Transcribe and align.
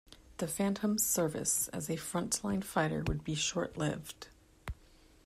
The 0.37 0.47
Phantom's 0.47 1.05
service 1.05 1.67
as 1.67 1.87
a 1.87 1.95
frontline 1.95 2.63
fighter 2.63 3.03
would 3.05 3.23
be 3.23 3.35
short-lived. 3.35 4.29